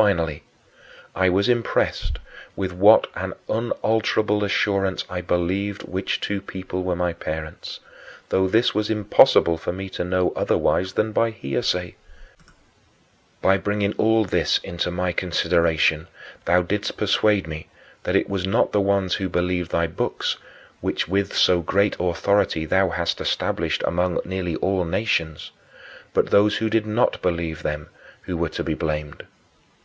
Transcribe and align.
Finally, 0.00 0.42
I 1.14 1.28
was 1.28 1.46
impressed 1.46 2.18
with 2.56 2.72
what 2.72 3.06
an 3.16 3.34
unalterable 3.50 4.42
assurance 4.44 5.04
I 5.10 5.20
believed 5.20 5.82
which 5.82 6.22
two 6.22 6.40
people 6.40 6.82
were 6.84 6.96
my 6.96 7.12
parents, 7.12 7.80
though 8.30 8.48
this 8.48 8.74
was 8.74 8.88
impossible 8.88 9.58
for 9.58 9.72
me 9.74 9.90
to 9.90 10.02
know 10.02 10.32
otherwise 10.34 10.94
than 10.94 11.12
by 11.12 11.28
hearsay. 11.30 11.96
By 13.42 13.58
bringing 13.58 13.92
all 13.98 14.24
this 14.24 14.56
into 14.64 14.90
my 14.90 15.12
consideration, 15.12 16.06
thou 16.46 16.62
didst 16.62 16.96
persuade 16.96 17.46
me 17.46 17.66
that 18.04 18.16
it 18.16 18.26
was 18.30 18.46
not 18.46 18.72
the 18.72 18.80
ones 18.80 19.16
who 19.16 19.28
believed 19.28 19.70
thy 19.70 19.86
books 19.86 20.38
which 20.80 21.08
with 21.08 21.36
so 21.36 21.60
great 21.60 21.94
authority 22.00 22.64
thou 22.64 22.88
hast 22.88 23.20
established 23.20 23.82
among 23.86 24.18
nearly 24.24 24.56
all 24.56 24.86
nations 24.86 25.50
but 26.14 26.30
those 26.30 26.56
who 26.56 26.70
did 26.70 26.86
not 26.86 27.20
believe 27.20 27.62
them 27.62 27.90
who 28.22 28.38
were 28.38 28.48
to 28.48 28.64
be 28.64 28.72
blamed. 28.72 29.26